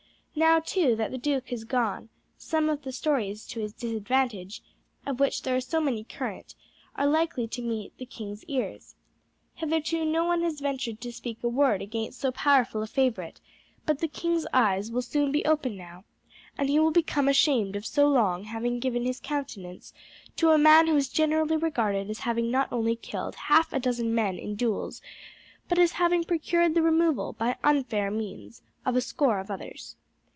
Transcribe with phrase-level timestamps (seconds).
[0.33, 2.07] Now, too, that the duke has gone,
[2.37, 4.63] some of the stories to his disadvantage,
[5.05, 6.55] of which there are so many current,
[6.95, 8.95] are likely to meet the king's ears.
[9.55, 13.41] Hitherto no one has ventured to speak a word against so powerful a favourite;
[13.85, 16.05] but the king's eyes will soon be open now,
[16.57, 19.93] and he will become ashamed of so long having given his countenance
[20.37, 24.15] to a man who is generally regarded as having not only killed half a dozen
[24.15, 25.01] men in duels,
[25.67, 29.97] but as having procured the removal, by unfair means, of a score of others.